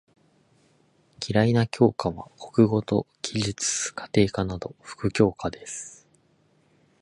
[1.23, 6.07] 嫌いな教科は国語と技術・家庭科など副教科です。